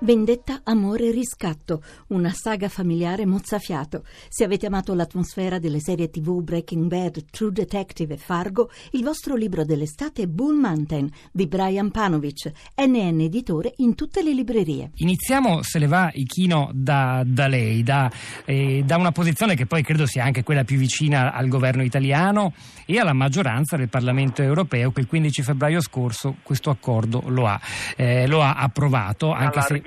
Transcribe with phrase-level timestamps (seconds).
[0.00, 4.04] Vendetta, amore e riscatto, una saga familiare mozzafiato.
[4.28, 9.34] Se avete amato l'atmosfera delle serie tv Breaking Bad, True Detective e Fargo, il vostro
[9.34, 14.92] libro dell'estate è Bull Mountain di Brian Panovic, NN editore in tutte le librerie.
[14.94, 18.08] Iniziamo, se le va, Ichino, da, da lei, da,
[18.44, 22.52] eh, da, una posizione che poi credo sia anche quella più vicina al governo italiano
[22.86, 27.60] e alla maggioranza del Parlamento europeo che il 15 febbraio scorso questo accordo lo ha,
[27.96, 29.32] eh, lo ha approvato.
[29.32, 29.82] Anche se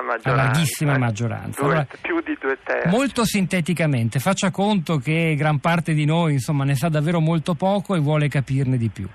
[0.00, 0.42] larghissima maggioranza.
[0.42, 1.60] larghissima maggioranza.
[1.60, 2.88] Due, allora, più di due terzi.
[2.88, 7.94] Molto sinteticamente, faccia conto che gran parte di noi insomma, ne sa davvero molto poco
[7.94, 9.08] e vuole capirne di più.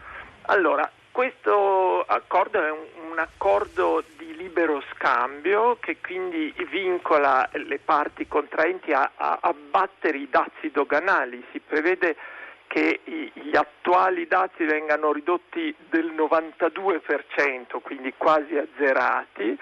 [0.44, 8.28] Allora, questo accordo è un, un accordo di libero scambio che quindi vincola le parti
[8.28, 11.44] contraenti a, a abbattere i dazi doganali.
[11.52, 12.16] Si prevede
[12.70, 19.58] che gli attuali dazi vengano ridotti del 92%, quindi quasi azzerati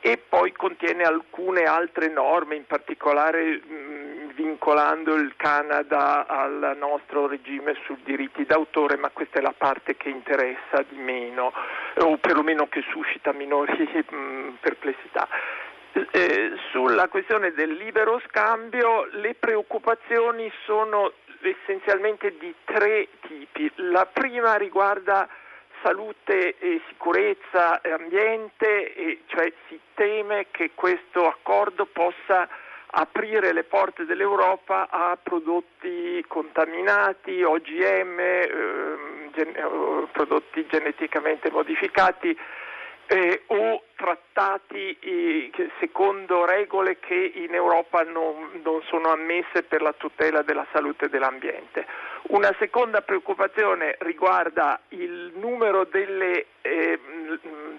[0.00, 7.76] e poi contiene alcune altre norme, in particolare mh, vincolando il Canada al nostro regime
[7.84, 11.52] sui diritti d'autore, ma questa è la parte che interessa di meno
[11.98, 13.72] o perlomeno che suscita minori
[14.08, 15.28] mh, perplessità.
[15.92, 23.70] Eh, sulla questione del libero scambio le preoccupazioni sono essenzialmente di tre tipi.
[23.76, 25.28] La prima riguarda
[25.82, 32.48] salute e sicurezza e ambiente, e cioè si teme che questo accordo possa
[32.92, 38.48] aprire le porte dell'Europa a prodotti contaminati, OGM, eh,
[39.32, 42.36] gen- prodotti geneticamente modificati
[43.12, 49.92] eh, o trattati eh, secondo regole che in Europa non, non, sono ammesse per la
[49.94, 51.84] tutela della salute e dell'ambiente.
[52.28, 57.00] Una seconda preoccupazione riguarda il numero delle eh,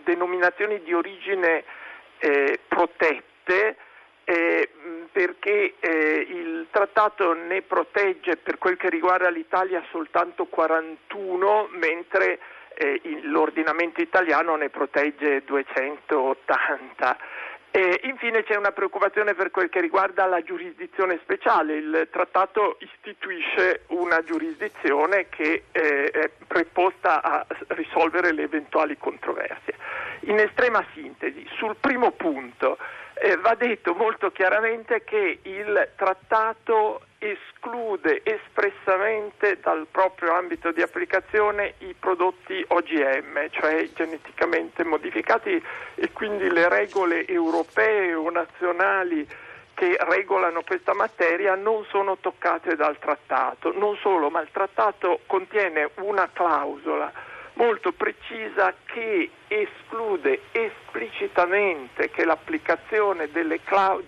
[0.03, 1.63] denominazioni di origine
[2.17, 3.77] eh, protette
[4.25, 4.69] eh,
[5.13, 12.39] perché eh, il trattato ne protegge per quel che riguarda l'Italia soltanto 41 mentre
[12.75, 17.17] eh, l'ordinamento italiano ne protegge 280.
[17.73, 21.75] E infine c'è una preoccupazione per quel che riguarda la giurisdizione speciale.
[21.75, 29.75] Il trattato istituisce una giurisdizione che eh, è preposta a risolvere le eventuali controversie.
[30.21, 32.77] In estrema sintesi, sul primo punto
[33.13, 41.75] eh, va detto molto chiaramente che il trattato esclude espressamente dal proprio ambito di applicazione
[41.79, 49.27] i prodotti OGM, cioè geneticamente modificati e quindi le regole europee o nazionali
[49.75, 53.71] che regolano questa materia non sono toccate dal trattato.
[53.77, 57.11] Non solo, ma il trattato contiene una clausola
[57.53, 63.29] molto precisa che esclude esplicitamente che l'applicazione
[63.63, 64.03] clau-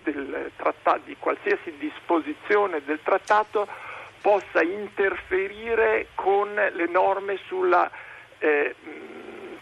[0.56, 3.66] trattato, di qualsiasi disposizione del trattato
[4.20, 7.90] possa interferire con le norme sulla
[8.38, 8.74] eh,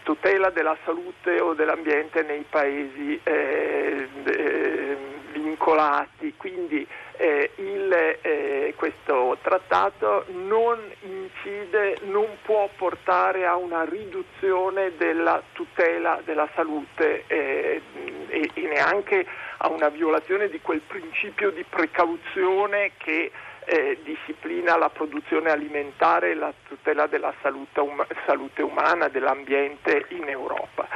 [0.03, 4.97] tutela della salute o dell'ambiente nei paesi eh, eh,
[5.33, 6.33] vincolati.
[6.37, 6.87] Quindi
[7.17, 16.19] eh, il, eh, questo trattato non incide, non può portare a una riduzione della tutela
[16.25, 17.81] della salute eh,
[18.27, 19.25] e, e, neanche
[19.57, 23.31] a una violazione di quel principio di precauzione che
[23.65, 30.27] eh, disciplina la produzione alimentare e la tutela della salute, um- salute umana, dell'ambiente in
[30.27, 30.87] Europa.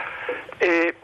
[0.57, 0.95] Eh,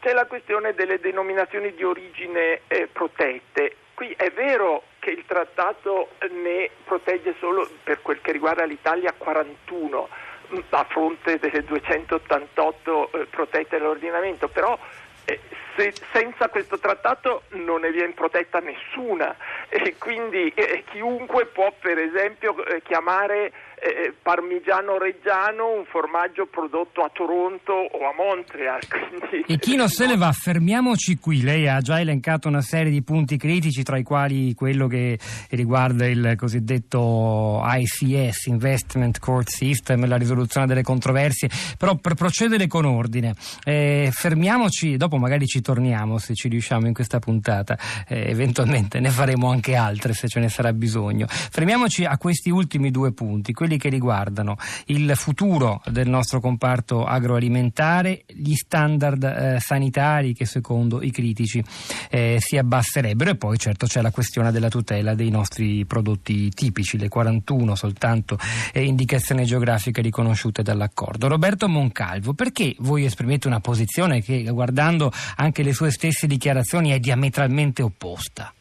[0.00, 3.76] c'è la questione delle denominazioni di origine eh, protette.
[4.02, 10.08] Qui è vero che il trattato ne protegge solo per quel che riguarda l'Italia 41
[10.52, 14.76] mm, a fronte delle 288 eh, protette dall'ordinamento, però
[15.24, 15.38] eh,
[15.76, 19.36] se, senza questo trattato non ne viene protetta nessuna.
[19.68, 23.52] E quindi eh, chiunque può per esempio eh, chiamare
[23.82, 28.80] eh, parmigiano reggiano un formaggio prodotto a Toronto o a Montreal.
[28.86, 29.44] Quindi...
[29.52, 31.42] E chi non se ne va, fermiamoci qui.
[31.42, 35.18] Lei ha già elencato una serie di punti critici, tra i quali quello che
[35.50, 41.50] riguarda il cosiddetto ICS, Investment Court System, la risoluzione delle controversie.
[41.76, 43.34] Però per procedere con ordine,
[43.64, 49.10] eh, fermiamoci, dopo magari ci torniamo se ci riusciamo in questa puntata, eh, eventualmente ne
[49.10, 51.26] faremo anche altre se ce ne sarà bisogno.
[51.28, 57.04] Fermiamoci a questi ultimi due punti, quelli quelli che riguardano il futuro del nostro comparto
[57.04, 61.62] agroalimentare, gli standard eh, sanitari che secondo i critici
[62.10, 66.98] eh, si abbasserebbero e poi certo c'è la questione della tutela dei nostri prodotti tipici,
[66.98, 68.38] le 41 soltanto
[68.72, 71.28] eh, indicazioni geografiche riconosciute dall'accordo.
[71.28, 76.98] Roberto Moncalvo, perché voi esprimete una posizione che guardando anche le sue stesse dichiarazioni è
[76.98, 78.52] diametralmente opposta?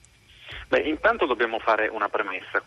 [0.71, 2.63] Beh, intanto dobbiamo fare una premessa.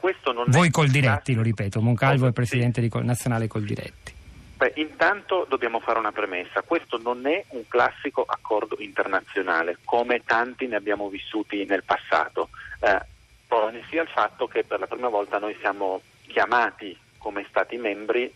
[0.49, 2.91] Voi col diretti, lo ripeto, Moncalvo è presidente sì.
[3.01, 4.13] nazionale col diretti.
[4.59, 6.61] Beh, intanto dobbiamo fare una premessa.
[6.61, 12.51] Questo non è un classico accordo internazionale, come tanti ne abbiamo vissuti nel passato.
[12.81, 13.01] Eh,
[13.49, 18.31] pone sia il fatto che per la prima volta noi siamo chiamati come Stati membri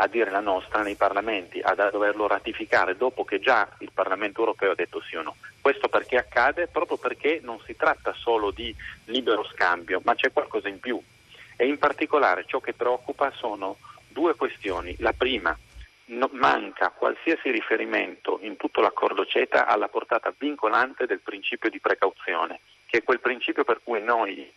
[0.00, 4.72] a dire la nostra nei parlamenti, a doverlo ratificare dopo che già il Parlamento europeo
[4.72, 5.36] ha detto sì o no.
[5.60, 6.68] Questo perché accade?
[6.68, 8.74] Proprio perché non si tratta solo di
[9.06, 11.00] libero scambio, ma c'è qualcosa in più.
[11.56, 14.94] E in particolare ciò che preoccupa sono due questioni.
[15.00, 15.56] La prima,
[16.06, 22.60] no, manca qualsiasi riferimento in tutto l'accordo CETA alla portata vincolante del principio di precauzione,
[22.86, 24.48] che è quel principio per cui noi,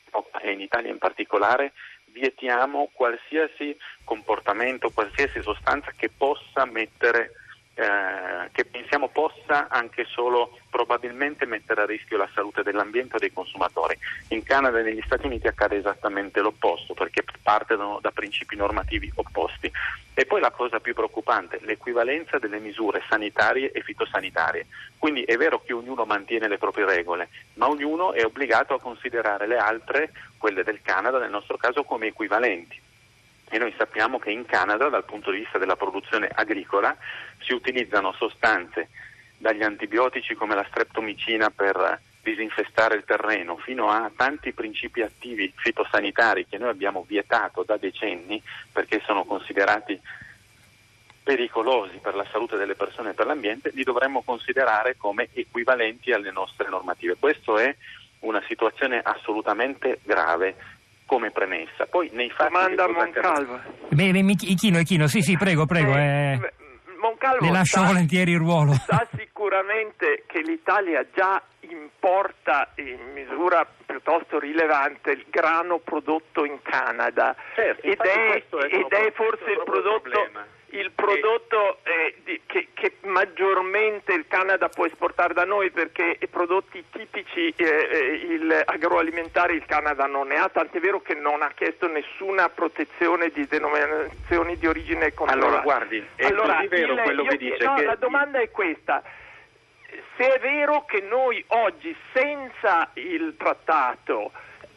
[0.42, 1.74] e in Italia in particolare,
[2.12, 7.32] vietiamo qualsiasi comportamento, qualsiasi sostanza che possa mettere
[7.74, 13.32] eh, che pensiamo possa anche solo probabilmente mettere a rischio la salute dell'ambiente e dei
[13.32, 13.98] consumatori.
[14.30, 19.72] In Canada e negli Stati Uniti accade esattamente l'opposto perché partono da principi normativi opposti.
[20.14, 24.68] E poi la cosa più preoccupante, l'equivalenza delle misure sanitarie e fitosanitarie.
[24.98, 29.48] Quindi è vero che ognuno mantiene le proprie regole, ma ognuno è obbligato a considerare
[29.48, 32.81] le altre, quelle del Canada nel nostro caso, come equivalenti
[33.52, 36.96] e noi sappiamo che in Canada dal punto di vista della produzione agricola
[37.40, 38.88] si utilizzano sostanze
[39.38, 46.48] dagli antibiotici come la streptomicina per disinfestare il terreno fino a tanti principi attivi fitosanitari
[46.48, 50.00] che noi abbiamo vietato da decenni perché sono considerati
[51.24, 56.32] pericolosi per la salute delle persone e per l'ambiente, li dovremmo considerare come equivalenti alle
[56.32, 57.18] nostre normative.
[57.20, 57.76] Questa è
[58.20, 60.56] una situazione assolutamente grave
[61.12, 61.88] come premessa.
[61.88, 63.60] Poi nei fatti Domanda a Moncalvo.
[63.90, 64.12] Beh,
[64.48, 65.94] Ichino, Ichino, sì, sì, prego, prego.
[65.94, 66.54] Eh, eh,
[67.02, 68.72] Moncalvo le lascio sa, volentieri il ruolo.
[68.72, 77.36] Sa sicuramente che l'Italia già importa in misura piuttosto rilevante il grano prodotto in Canada
[77.56, 80.10] certo, ed, è, ed è, forse il prodotto...
[80.10, 86.18] Problema il prodotto eh, di, che, che, maggiormente il Canada può esportare da noi perché
[86.20, 91.16] i prodotti tipici eh, eh, il agroalimentare il Canada non ne ha, tant'è vero che
[91.16, 95.48] non ha chiesto nessuna protezione di denominazioni di origine controllata.
[95.48, 97.64] Allora guardi, è allora, vero il, quello che dice.
[97.64, 97.84] No, che...
[97.84, 99.04] la domanda è questa.
[100.16, 104.32] Se è vero che noi oggi senza il trattato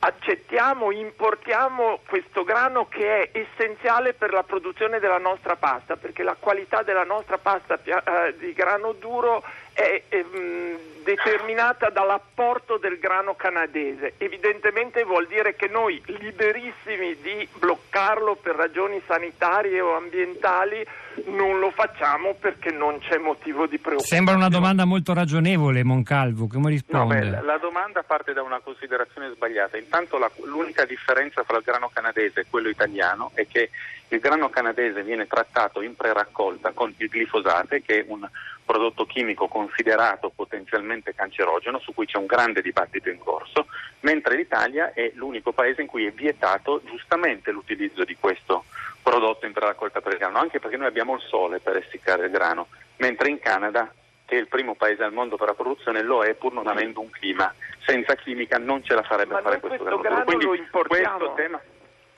[0.06, 6.36] accettiamo, importiamo questo grano che è essenziale per la produzione della nostra pasta, perché la
[6.38, 9.42] qualità della nostra pasta eh, di grano duro
[9.74, 14.14] è, mh, determinata dall'apporto del grano canadese.
[14.16, 20.84] Evidentemente vuol dire che noi, liberissimi di bloccarlo per ragioni sanitarie o ambientali,
[21.26, 24.02] non lo facciamo perché non c'è motivo di preoccupazione.
[24.02, 26.46] Sembra una domanda molto ragionevole, Moncalvo.
[26.46, 27.20] Come risponde?
[27.20, 29.76] No, beh, la domanda parte da una considerazione sbagliata.
[29.76, 33.70] Intanto la, l'unica differenza fra il grano canadese e quello italiano è che
[34.08, 38.28] il grano canadese viene trattato in preraccolta con il glifosate, che è un
[38.64, 43.66] prodotto chimico considerato potenzialmente cancerogeno, su cui c'è un grande dibattito in corso,
[44.00, 48.64] mentre l'Italia è l'unico paese in cui è vietato giustamente l'utilizzo di questo
[49.02, 52.30] prodotto in preraccolta per il grano, anche perché noi abbiamo il sole per essiccare il
[52.30, 53.92] grano, mentre in Canada
[54.26, 57.00] che è il primo paese al mondo per la produzione, lo è pur non avendo
[57.00, 57.52] un clima.
[57.84, 60.24] Senza chimica non ce la farebbe a fare questo, questo grano.
[60.24, 61.60] Quindi questo tema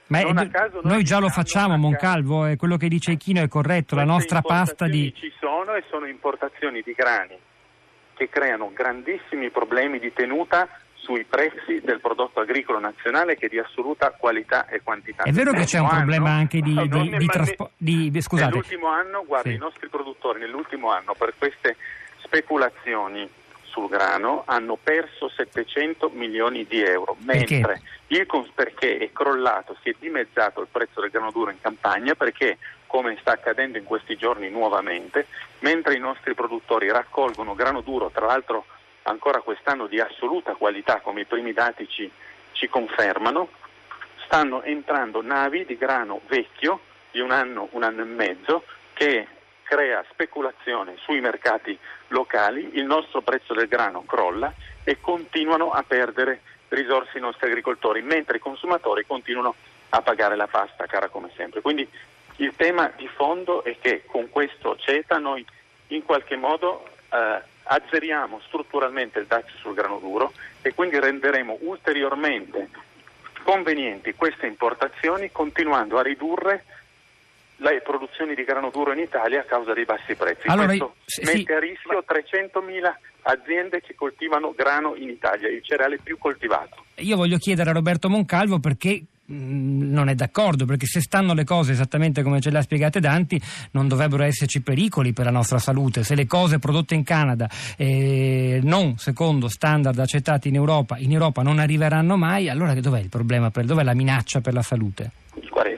[0.08, 3.96] ma è, caso, noi, già lo facciamo, Moncalvo, è quello che dice Ichino è corretto,
[3.96, 5.12] la nostra pasta di...
[5.14, 7.36] Ci sono e sono importazioni di grani
[8.14, 13.58] che creano grandissimi problemi di tenuta sui prezzi del prodotto agricolo nazionale che è di
[13.58, 15.22] assoluta qualità e quantità.
[15.25, 17.28] È vero che c'è un problema anche di, di,
[17.76, 18.50] di, di Scusate.
[18.50, 19.54] Nell'ultimo anno, guarda, sì.
[19.54, 21.76] i nostri produttori nell'ultimo anno per queste
[22.22, 23.28] speculazioni
[23.76, 28.25] sul grano hanno perso 700 milioni di euro, mentre perché?
[28.25, 32.56] Il, perché è crollato, si è dimezzato il prezzo del grano duro in campagna perché,
[32.87, 35.26] come sta accadendo in questi giorni nuovamente,
[35.59, 38.64] mentre i nostri produttori raccolgono grano duro, tra l'altro
[39.02, 42.11] ancora quest'anno di assoluta qualità, come i primi dati ci,
[42.52, 43.50] ci confermano,
[44.25, 46.80] stanno entrando navi di grano vecchio
[47.11, 48.64] di un anno, un anno e mezzo,
[48.95, 49.26] che
[49.66, 51.76] crea speculazione sui mercati
[52.08, 54.52] locali, il nostro prezzo del grano crolla
[54.85, 59.56] e continuano a perdere risorse i nostri agricoltori, mentre i consumatori continuano
[59.90, 61.61] a pagare la pasta cara come sempre.
[61.61, 61.88] Quindi
[62.37, 65.44] il tema di fondo è che con questo CETA noi
[65.88, 70.32] in qualche modo eh, azzeriamo strutturalmente il DAX sul grano duro
[70.62, 72.68] e quindi renderemo ulteriormente
[73.42, 76.64] convenienti queste importazioni continuando a ridurre
[77.56, 80.46] le produzioni di grano duro in Italia a causa dei bassi prezzi.
[80.46, 85.98] Allora, Questo sì, mette a rischio 300.000 aziende che coltivano grano in Italia, il cereale
[86.02, 86.84] più coltivato.
[86.96, 91.73] Io voglio chiedere a Roberto Moncalvo perché non è d'accordo, perché se stanno le cose
[91.73, 93.40] esattamente come ce le ha spiegate Danti,
[93.73, 96.04] non dovrebbero esserci pericoli per la nostra salute.
[96.04, 101.42] Se le cose prodotte in Canada, eh, non secondo standard accettati in Europa, in Europa
[101.42, 103.50] non arriveranno mai, allora dov'è il problema?
[103.50, 105.11] Per, dov'è la minaccia per la salute?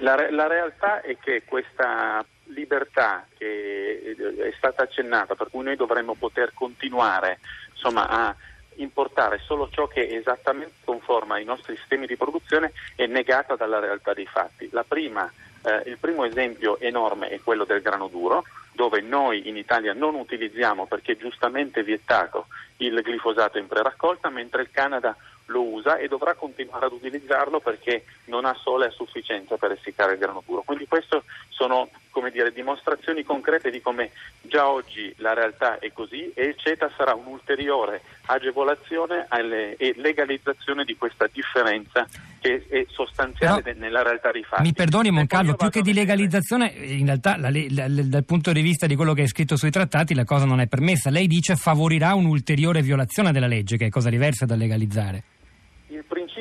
[0.00, 2.24] La, la realtà è che questa
[2.54, 7.38] libertà che è stata accennata, per cui noi dovremmo poter continuare
[7.72, 8.34] insomma, a
[8.78, 13.78] importare solo ciò che è esattamente conforma ai nostri sistemi di produzione, è negata dalla
[13.78, 14.70] realtà dei fatti.
[14.86, 15.30] Prima,
[15.62, 20.14] eh, il primo esempio enorme è quello del grano duro, dove noi in Italia non
[20.14, 22.46] utilizziamo perché giustamente vietato
[22.78, 25.16] il glifosato in preraccolta, mentre il Canada
[25.48, 30.12] lo usa e dovrà continuare ad utilizzarlo perché non ha sole a sufficienza per essiccare
[30.12, 30.62] il grano duro.
[30.62, 31.88] Quindi queste sono
[32.32, 34.10] dire, dimostrazioni concrete di come
[34.42, 40.84] già oggi la realtà è così e il CETA sarà un'ulteriore agevolazione alle, e legalizzazione
[40.84, 42.06] di questa differenza
[42.40, 44.62] che è sostanziale Però, nella realtà dei fatti.
[44.62, 48.62] Mi perdoni Moncalvo, più che di legalizzazione, in realtà la, la, la, dal punto di
[48.62, 51.10] vista di quello che è scritto sui trattati la cosa non è permessa.
[51.10, 55.22] Lei dice favorirà un'ulteriore violazione della legge, che è cosa diversa da legalizzare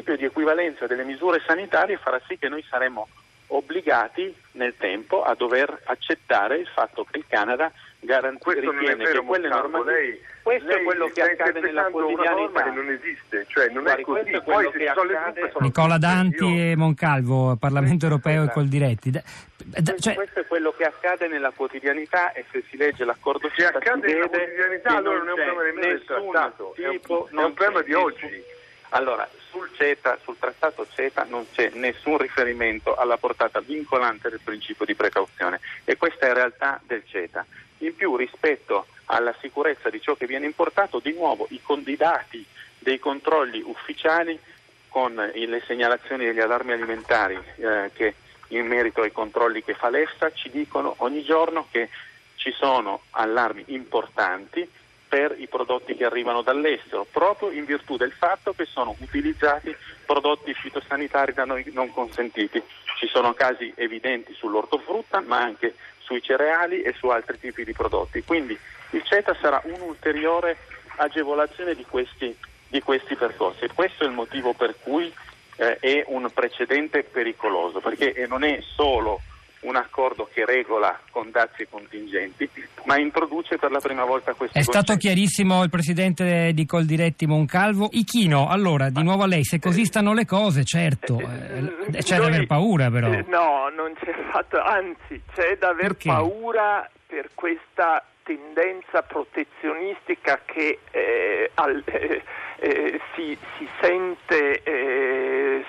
[0.08, 3.08] principio di equivalenza delle misure sanitarie farà sì che noi saremo
[3.48, 9.26] obbligati nel tempo a dover accettare il fatto che il Canada garantisce ritiene vero, che
[9.26, 12.64] quelle normative lei, questo lei è quello che accade nella quotidianità.
[12.64, 14.30] che non esiste cioè non Guardi, è così.
[14.30, 15.52] è poi che accade...
[15.60, 19.24] Nicola Danti e Moncalvo Parlamento europeo e col diretti da,
[19.56, 20.14] da, cioè...
[20.14, 24.28] questo è quello che accade nella quotidianità e se si legge l'accordo se accade nella
[24.28, 27.94] quotidianità allora non è un problema nemmeno del trattato è un, è un problema di
[27.94, 28.56] oggi
[28.90, 34.86] allora, sul CETA, sul trattato CETA non c'è nessun riferimento alla portata vincolante del principio
[34.86, 37.46] di precauzione e questa è realtà del CETA.
[37.80, 42.46] In più, rispetto alla sicurezza di ciò che viene importato, di nuovo i, i dati
[42.80, 44.40] dei controlli ufficiali
[44.88, 48.16] con le segnalazioni degli allarmi alimentari eh, che
[48.50, 51.90] in merito ai controlli che fa l'EFSA ci dicono ogni giorno che
[52.36, 54.68] ci sono allarmi importanti
[55.08, 60.54] per i prodotti che arrivano dall'estero, proprio in virtù del fatto che sono utilizzati prodotti
[60.54, 62.62] fitosanitari da noi non consentiti.
[62.98, 68.24] Ci sono casi evidenti sull'ortofrutta, ma anche sui cereali e su altri tipi di prodotti.
[68.24, 68.58] Quindi
[68.92, 70.58] il CETA sarà un'ulteriore
[70.98, 72.36] agevolazione di questi,
[72.68, 73.68] di questi percorsi.
[73.74, 75.14] Questo è il motivo per cui
[75.58, 79.22] eh, è un precedente pericoloso, perché non è solo
[79.68, 82.50] un accordo che regola con dazi e contingenti,
[82.86, 84.86] ma introduce per la prima volta questo È concetto.
[84.86, 87.90] stato chiarissimo il presidente di Coldiretti Moncalvo.
[87.92, 92.26] Ichino, allora, di nuovo a lei, se così stanno le cose, certo, eh, c'è da
[92.26, 93.08] aver paura però.
[93.10, 96.10] No, non c'è fatto, anzi, c'è da aver Perché?
[96.10, 102.22] paura per questa tendenza protezionistica che eh, al, eh,
[102.60, 105.64] eh, si, si, sente eh,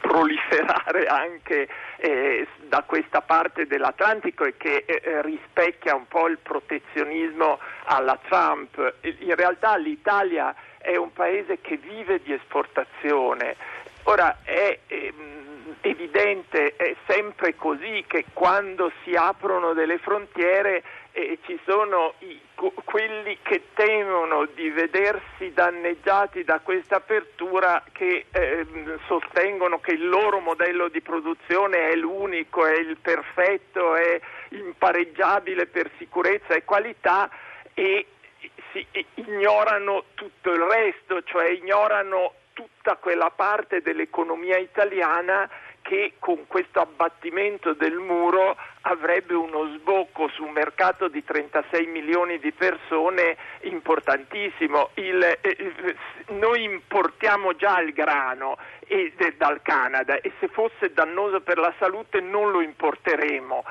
[0.00, 7.58] proliferare anche eh, da questa parte dell'Atlantico e che eh, rispecchia un po' il protezionismo
[7.84, 8.94] alla Trump.
[9.02, 13.56] In realtà l'Italia è un paese che vive di esportazione.
[14.04, 15.43] Ora è ehm,
[15.80, 22.40] evidente, è sempre così che quando si aprono delle frontiere eh, ci sono i,
[22.84, 28.66] quelli che temono di vedersi danneggiati da questa apertura che eh,
[29.06, 35.90] sostengono che il loro modello di produzione è l'unico, è il perfetto, è impareggiabile per
[35.98, 37.30] sicurezza e qualità
[37.74, 38.06] e
[38.72, 45.48] si, ignorano tutto il resto, cioè ignorano tutta quella parte dell'economia italiana
[45.84, 52.38] che con questo abbattimento del muro avrebbe uno sbocco su un mercato di 36 milioni
[52.38, 54.90] di persone importantissimo.
[54.94, 55.96] Il, eh,
[56.34, 61.72] noi importiamo già il grano e, de, dal Canada e se fosse dannoso per la
[61.78, 63.64] salute non lo importeremo.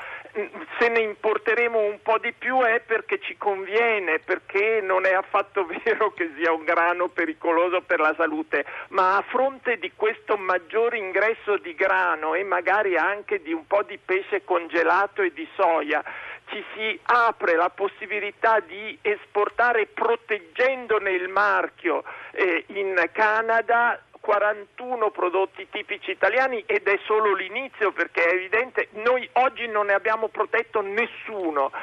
[0.79, 5.67] Se ne importeremo un po' di più è perché ci conviene, perché non è affatto
[5.83, 10.97] vero che sia un grano pericoloso per la salute, ma a fronte di questo maggiore
[10.97, 16.03] ingresso di grano e magari anche di un po' di pesce congelato e di soia,
[16.47, 25.67] ci si apre la possibilità di esportare proteggendone il marchio eh, in Canada 41 prodotti
[25.69, 30.79] tipici italiani ed è solo l'inizio perché è evidente, noi oggi non ne abbiamo protetto
[30.79, 31.73] nessuno.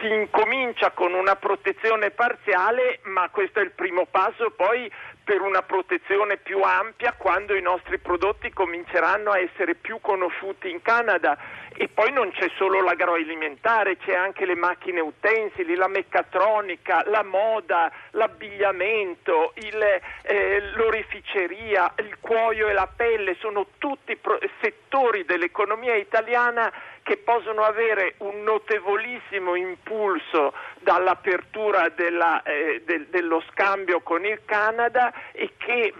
[0.00, 4.90] Si incomincia con una protezione parziale, ma questo è il primo passo, poi
[5.24, 10.82] per una protezione più ampia quando i nostri prodotti cominceranno a essere più conosciuti in
[10.82, 11.38] Canada.
[11.74, 17.90] E poi non c'è solo l'agroalimentare, c'è anche le macchine utensili, la meccatronica, la moda,
[18.10, 19.82] l'abbigliamento, il,
[20.22, 26.70] eh, l'oreficeria, il cuoio e la pelle, sono tutti pro- settori dell'economia italiana
[27.12, 35.12] che possono avere un notevolissimo impulso dall'apertura della, eh, del, dello scambio con il Canada
[35.32, 35.92] e che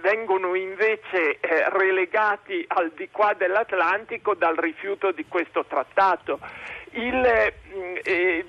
[0.00, 6.40] vengono invece eh, relegati al di qua dell'Atlantico dal rifiuto di questo trattato.
[6.96, 8.44] Il, mm, eh,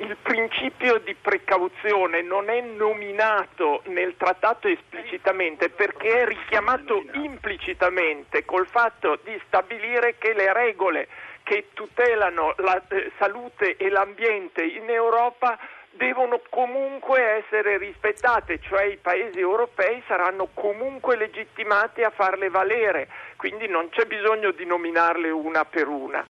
[0.00, 8.66] il, principio di precauzione non è nominato nel trattato esplicitamente perché è richiamato implicitamente col
[8.66, 11.08] fatto di stabilire che le regole
[11.42, 15.58] che tutelano la eh, salute e l'ambiente in Europa
[15.92, 23.68] devono comunque essere rispettate, cioè i paesi europei saranno comunque legittimati a farle valere, quindi
[23.68, 26.20] non c'è bisogno di nominarle una per una.